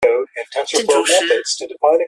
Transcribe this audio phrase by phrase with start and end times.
[0.01, 1.23] 建築師